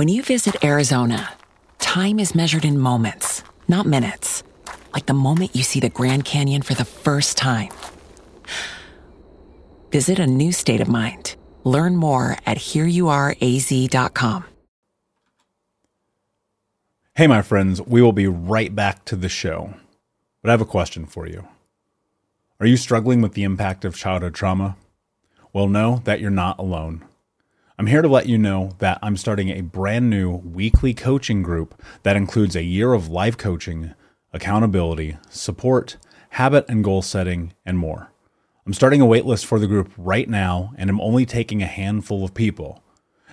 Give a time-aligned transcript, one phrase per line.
[0.00, 1.28] When you visit Arizona,
[1.78, 4.42] time is measured in moments, not minutes.
[4.94, 7.68] Like the moment you see the Grand Canyon for the first time.
[9.92, 11.36] Visit a new state of mind.
[11.64, 14.44] Learn more at hereyouareaz.com.
[17.16, 19.74] Hey, my friends, we will be right back to the show.
[20.40, 21.46] But I have a question for you.
[22.58, 24.78] Are you struggling with the impact of childhood trauma?
[25.52, 27.04] Well, know that you're not alone.
[27.80, 31.82] I'm here to let you know that I'm starting a brand new weekly coaching group
[32.02, 33.94] that includes a year of live coaching,
[34.34, 35.96] accountability, support,
[36.28, 38.12] habit and goal setting, and more.
[38.66, 42.22] I'm starting a waitlist for the group right now, and I'm only taking a handful
[42.22, 42.82] of people.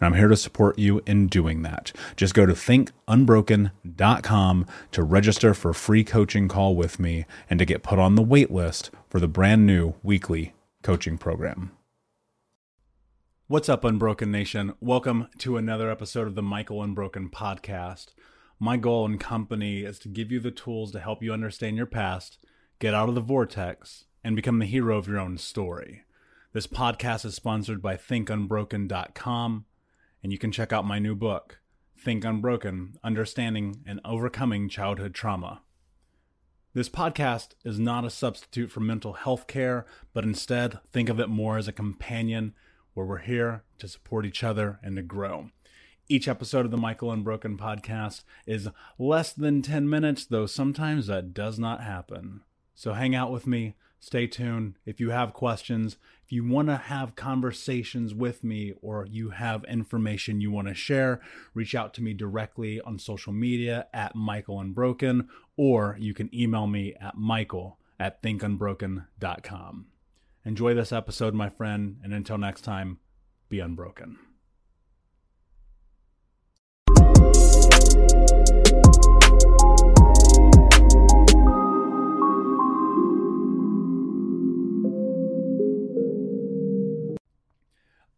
[0.00, 1.92] And I'm here to support you in doing that.
[2.16, 7.66] Just go to thinkunbroken.com to register for a free coaching call with me and to
[7.66, 11.72] get put on the wait list for the brand new weekly coaching program.
[13.46, 14.74] What's up, Unbroken Nation?
[14.80, 18.12] Welcome to another episode of the Michael Unbroken podcast.
[18.58, 21.86] My goal and company is to give you the tools to help you understand your
[21.86, 22.38] past,
[22.78, 26.04] get out of the vortex, and become the hero of your own story.
[26.52, 29.64] This podcast is sponsored by thinkunbroken.com,
[30.22, 31.60] and you can check out my new book,
[31.98, 35.62] Think Unbroken Understanding and Overcoming Childhood Trauma.
[36.72, 41.28] This podcast is not a substitute for mental health care, but instead think of it
[41.28, 42.54] more as a companion
[42.94, 45.50] where we're here to support each other and to grow.
[46.08, 51.32] Each episode of the Michael Unbroken podcast is less than 10 minutes, though sometimes that
[51.32, 52.42] does not happen.
[52.74, 54.74] So hang out with me, stay tuned.
[54.84, 59.64] If you have questions, if you want to have conversations with me, or you have
[59.64, 61.20] information you want to share,
[61.54, 66.66] reach out to me directly on social media at Michael Unbroken, or you can email
[66.66, 69.86] me at michael at thinkunbroken.com.
[70.44, 72.98] Enjoy this episode, my friend, and until next time,
[73.50, 74.18] be unbroken.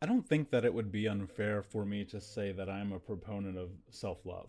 [0.02, 2.98] I don't think that it would be unfair for me to say that I'm a
[2.98, 4.48] proponent of self love.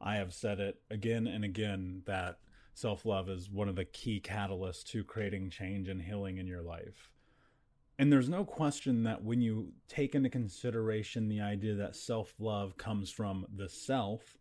[0.00, 2.38] I have said it again and again that
[2.72, 6.62] self love is one of the key catalysts to creating change and healing in your
[6.62, 7.10] life.
[7.98, 12.78] And there's no question that when you take into consideration the idea that self love
[12.78, 14.38] comes from the self,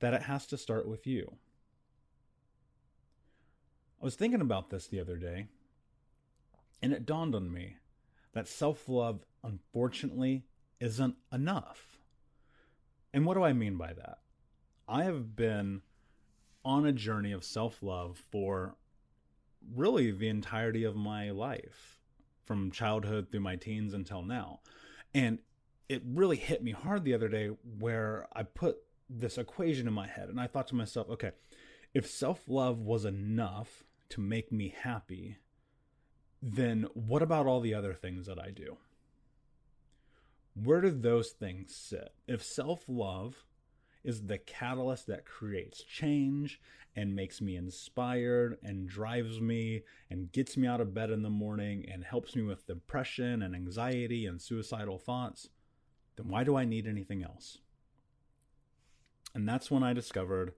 [0.00, 1.36] that it has to start with you.
[4.00, 5.48] I was thinking about this the other day,
[6.80, 7.76] and it dawned on me
[8.32, 10.44] that self love, unfortunately,
[10.80, 11.98] isn't enough.
[13.14, 14.18] And what do I mean by that?
[14.88, 15.82] I have been
[16.64, 18.76] on a journey of self love for
[19.74, 22.00] really the entirety of my life,
[22.44, 24.60] from childhood through my teens until now.
[25.14, 25.38] And
[25.88, 28.78] it really hit me hard the other day where I put
[29.08, 31.32] this equation in my head and I thought to myself, okay,
[31.94, 35.36] if self love was enough to make me happy,
[36.40, 38.78] then what about all the other things that I do?
[40.54, 42.12] Where do those things sit?
[42.26, 43.44] If self love
[44.04, 46.60] is the catalyst that creates change
[46.94, 51.30] and makes me inspired and drives me and gets me out of bed in the
[51.30, 55.48] morning and helps me with depression and anxiety and suicidal thoughts,
[56.16, 57.58] then why do I need anything else?
[59.34, 60.52] And that's when I discovered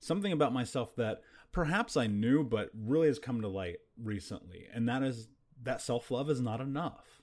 [0.00, 1.22] something about myself that
[1.52, 4.66] perhaps I knew, but really has come to light recently.
[4.72, 5.28] And that is
[5.62, 7.21] that self love is not enough.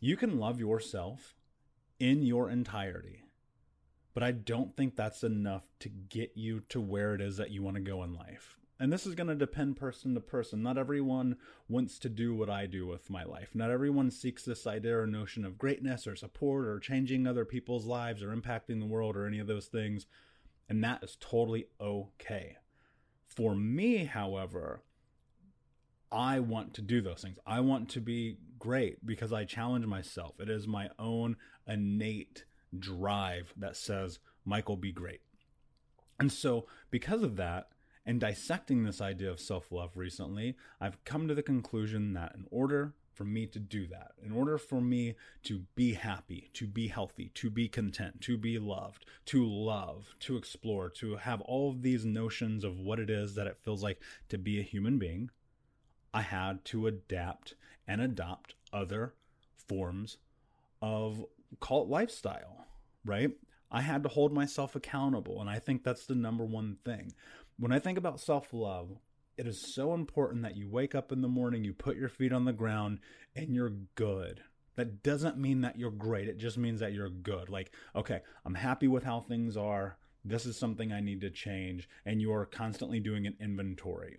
[0.00, 1.34] You can love yourself
[1.98, 3.24] in your entirety,
[4.14, 7.62] but I don't think that's enough to get you to where it is that you
[7.62, 8.56] want to go in life.
[8.80, 10.62] And this is going to depend person to person.
[10.62, 11.36] Not everyone
[11.68, 13.50] wants to do what I do with my life.
[13.52, 17.86] Not everyone seeks this idea or notion of greatness or support or changing other people's
[17.86, 20.06] lives or impacting the world or any of those things
[20.68, 22.56] and that is totally okay.
[23.26, 24.82] For me, however,
[26.12, 27.38] I want to do those things.
[27.46, 30.40] I want to be great because I challenge myself.
[30.40, 32.44] It is my own innate
[32.78, 35.20] drive that says, Michael, be great.
[36.18, 37.68] And so, because of that,
[38.04, 42.46] and dissecting this idea of self love recently, I've come to the conclusion that in
[42.50, 46.88] order for me to do that, in order for me to be happy, to be
[46.88, 51.82] healthy, to be content, to be loved, to love, to explore, to have all of
[51.82, 55.30] these notions of what it is that it feels like to be a human being,
[56.14, 57.56] I had to adapt
[57.88, 59.14] and adopt other
[59.66, 60.18] forms
[60.80, 61.24] of
[61.60, 62.66] cult lifestyle,
[63.04, 63.30] right?
[63.70, 65.40] I had to hold myself accountable.
[65.40, 67.12] And I think that's the number one thing.
[67.58, 68.98] When I think about self love,
[69.36, 72.32] it is so important that you wake up in the morning, you put your feet
[72.32, 73.00] on the ground,
[73.34, 74.42] and you're good.
[74.76, 76.28] That doesn't mean that you're great.
[76.28, 77.48] It just means that you're good.
[77.48, 79.98] Like, okay, I'm happy with how things are.
[80.24, 81.88] This is something I need to change.
[82.04, 84.18] And you are constantly doing an inventory.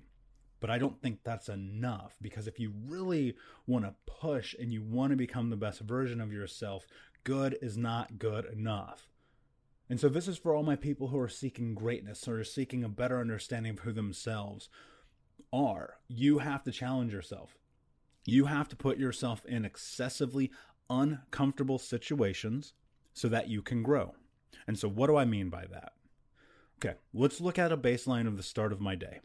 [0.59, 3.35] But I don't think that's enough because if you really
[3.65, 6.85] want to push and you want to become the best version of yourself,
[7.23, 9.09] good is not good enough.
[9.89, 12.83] And so, this is for all my people who are seeking greatness or are seeking
[12.83, 14.69] a better understanding of who themselves
[15.51, 15.95] are.
[16.07, 17.57] You have to challenge yourself.
[18.25, 20.51] You have to put yourself in excessively
[20.89, 22.73] uncomfortable situations
[23.13, 24.13] so that you can grow.
[24.67, 25.94] And so, what do I mean by that?
[26.77, 29.19] Okay, let's look at a baseline of the start of my day.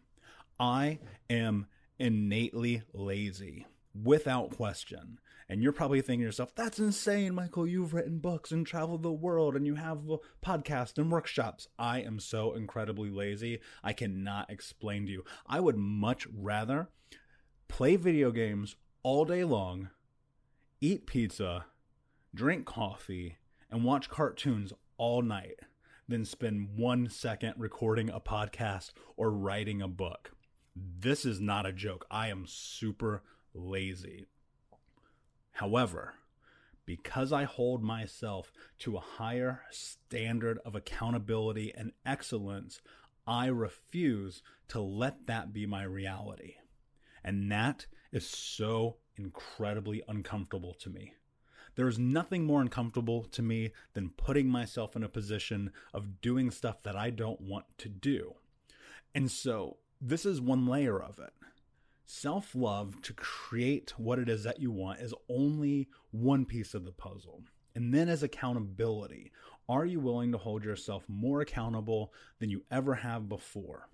[0.58, 0.98] I
[1.28, 1.66] am
[1.98, 3.66] innately lazy
[4.02, 5.18] without question.
[5.48, 7.66] And you're probably thinking to yourself, that's insane, Michael.
[7.66, 9.98] You've written books and traveled the world and you have
[10.44, 11.68] podcasts and workshops.
[11.78, 13.60] I am so incredibly lazy.
[13.82, 15.24] I cannot explain to you.
[15.46, 16.88] I would much rather
[17.68, 19.90] play video games all day long,
[20.80, 21.66] eat pizza,
[22.34, 23.36] drink coffee,
[23.70, 25.60] and watch cartoons all night
[26.08, 30.33] than spend one second recording a podcast or writing a book.
[30.76, 32.06] This is not a joke.
[32.10, 34.26] I am super lazy.
[35.52, 36.14] However,
[36.86, 42.80] because I hold myself to a higher standard of accountability and excellence,
[43.26, 46.56] I refuse to let that be my reality.
[47.22, 51.14] And that is so incredibly uncomfortable to me.
[51.76, 56.82] There's nothing more uncomfortable to me than putting myself in a position of doing stuff
[56.82, 58.34] that I don't want to do.
[59.14, 61.32] And so, this is one layer of it.
[62.06, 66.84] Self love to create what it is that you want is only one piece of
[66.84, 67.42] the puzzle.
[67.74, 69.32] And then, as accountability,
[69.68, 73.88] are you willing to hold yourself more accountable than you ever have before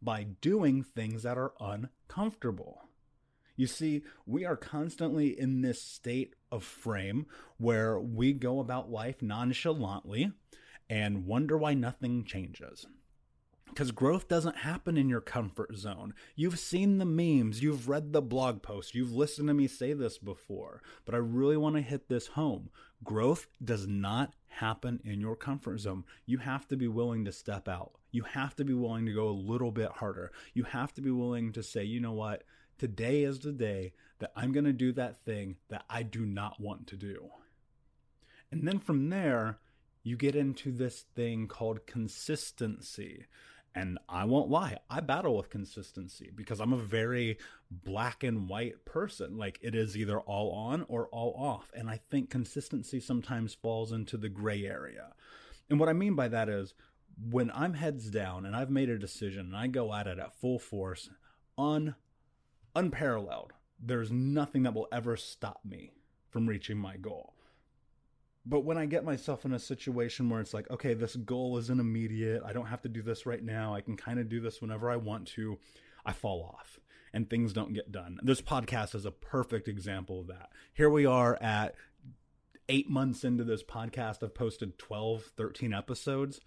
[0.00, 2.82] by doing things that are uncomfortable?
[3.56, 7.26] You see, we are constantly in this state of frame
[7.58, 10.32] where we go about life nonchalantly
[10.88, 12.86] and wonder why nothing changes.
[13.70, 16.12] Because growth doesn't happen in your comfort zone.
[16.36, 20.18] You've seen the memes, you've read the blog posts, you've listened to me say this
[20.18, 22.70] before, but I really want to hit this home.
[23.02, 26.04] Growth does not happen in your comfort zone.
[26.26, 27.92] You have to be willing to step out.
[28.10, 30.32] You have to be willing to go a little bit harder.
[30.52, 32.42] You have to be willing to say, you know what?
[32.76, 36.60] Today is the day that I'm going to do that thing that I do not
[36.60, 37.30] want to do.
[38.50, 39.58] And then from there,
[40.02, 43.26] you get into this thing called consistency.
[43.74, 47.38] And I won't lie, I battle with consistency because I'm a very
[47.70, 49.38] black and white person.
[49.38, 51.70] Like it is either all on or all off.
[51.74, 55.12] And I think consistency sometimes falls into the gray area.
[55.68, 56.74] And what I mean by that is
[57.30, 60.38] when I'm heads down and I've made a decision and I go at it at
[60.40, 61.10] full force,
[61.56, 61.94] un
[62.74, 65.92] unparalleled, there's nothing that will ever stop me
[66.28, 67.34] from reaching my goal.
[68.46, 71.80] But when I get myself in a situation where it's like, okay, this goal isn't
[71.80, 74.62] immediate, I don't have to do this right now, I can kind of do this
[74.62, 75.58] whenever I want to,
[76.04, 76.80] I fall off
[77.12, 78.18] and things don't get done.
[78.22, 80.50] This podcast is a perfect example of that.
[80.72, 81.74] Here we are at
[82.68, 86.40] eight months into this podcast, I've posted 12, 13 episodes.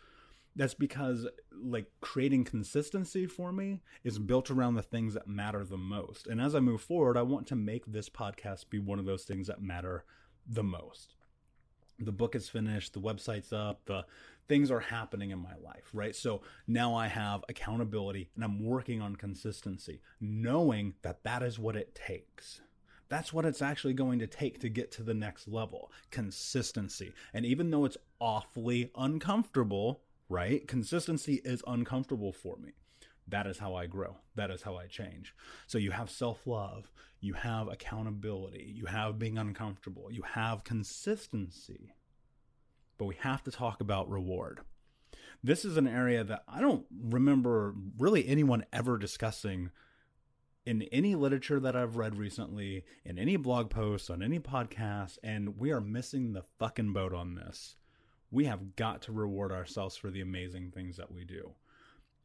[0.55, 5.77] That's because, like, creating consistency for me is built around the things that matter the
[5.77, 6.27] most.
[6.27, 9.23] And as I move forward, I want to make this podcast be one of those
[9.23, 10.05] things that matter
[10.47, 11.15] the most
[11.99, 14.05] the book is finished, the website's up, the
[14.47, 16.15] things are happening in my life, right?
[16.15, 21.75] So now I have accountability and I'm working on consistency, knowing that that is what
[21.75, 22.61] it takes.
[23.09, 27.13] That's what it's actually going to take to get to the next level consistency.
[27.33, 30.67] And even though it's awfully uncomfortable, right?
[30.67, 32.71] Consistency is uncomfortable for me.
[33.27, 34.17] That is how I grow.
[34.35, 35.33] That is how I change.
[35.67, 41.95] So you have self love, you have accountability, you have being uncomfortable, you have consistency.
[42.97, 44.61] But we have to talk about reward.
[45.43, 49.71] This is an area that I don't remember really anyone ever discussing
[50.65, 55.57] in any literature that I've read recently, in any blog posts, on any podcast, and
[55.57, 57.75] we are missing the fucking boat on this.
[58.31, 61.51] We have got to reward ourselves for the amazing things that we do.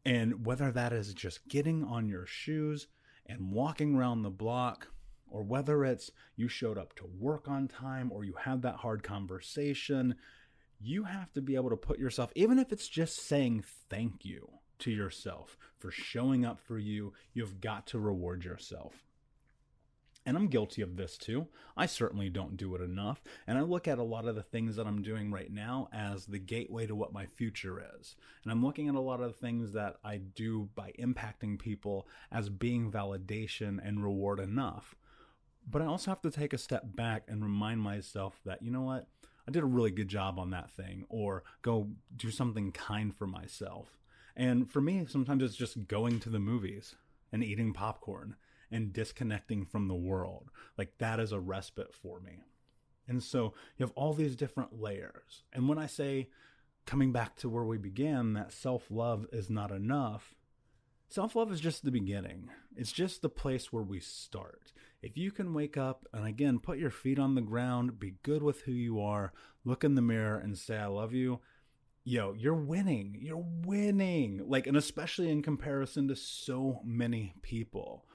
[0.05, 2.87] And whether that is just getting on your shoes
[3.27, 4.89] and walking around the block,
[5.31, 9.03] or whether it's you showed up to work on time or you had that hard
[9.03, 10.15] conversation,
[10.81, 14.49] you have to be able to put yourself, even if it's just saying thank you
[14.79, 19.05] to yourself for showing up for you, you've got to reward yourself.
[20.29, 21.47] And I'm guilty of this too.
[21.75, 23.23] I certainly don't do it enough.
[23.47, 26.27] And I look at a lot of the things that I'm doing right now as
[26.27, 28.15] the gateway to what my future is.
[28.43, 32.07] And I'm looking at a lot of the things that I do by impacting people
[32.31, 34.95] as being validation and reward enough.
[35.67, 38.83] But I also have to take a step back and remind myself that, you know
[38.83, 39.07] what?
[39.49, 43.27] I did a really good job on that thing, or go do something kind for
[43.27, 43.97] myself.
[44.37, 46.97] And for me, sometimes it's just going to the movies
[47.33, 48.37] and eating popcorn
[48.71, 50.51] and disconnecting from the world.
[50.77, 52.45] Like that is a respite for me.
[53.07, 55.43] And so you have all these different layers.
[55.53, 56.29] And when I say,
[56.85, 60.35] coming back to where we began, that self love is not enough,
[61.09, 62.51] self love is just the beginning.
[62.77, 64.73] It's just the place where we start.
[65.03, 68.43] If you can wake up and again put your feet on the ground, be good
[68.43, 69.33] with who you are,
[69.65, 71.41] look in the mirror and say, I love you,
[72.09, 73.17] yo, you're winning.
[73.21, 74.43] You're winning.
[74.47, 78.07] Like, and especially in comparison to so many people.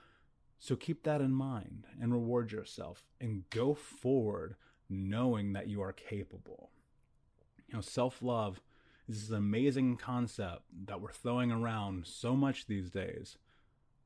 [0.63, 4.55] So keep that in mind and reward yourself and go forward
[4.89, 6.69] knowing that you are capable.
[7.67, 8.61] You know, self love
[9.09, 13.37] is an amazing concept that we're throwing around so much these days,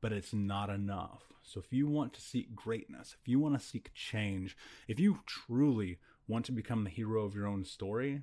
[0.00, 1.32] but it's not enough.
[1.42, 4.56] So if you want to seek greatness, if you want to seek change,
[4.88, 8.22] if you truly want to become the hero of your own story,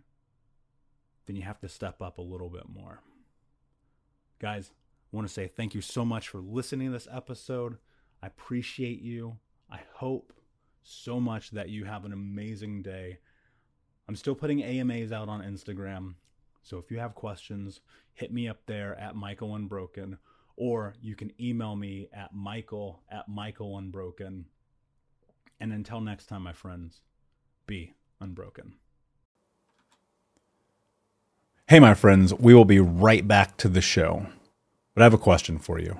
[1.25, 2.99] then you have to step up a little bit more.
[4.39, 4.71] Guys,
[5.13, 7.77] I want to say thank you so much for listening to this episode.
[8.25, 9.37] I appreciate you.
[9.69, 10.33] I hope
[10.81, 13.19] so much that you have an amazing day.
[14.09, 16.15] I'm still putting AMAs out on Instagram.
[16.63, 17.81] So if you have questions,
[18.15, 20.17] hit me up there at Michael Unbroken,
[20.57, 24.45] or you can email me at Michael at Michael Unbroken.
[25.59, 27.01] And until next time, my friends,
[27.67, 28.73] be unbroken.
[31.67, 34.25] Hey, my friends, we will be right back to the show.
[34.95, 35.99] But I have a question for you.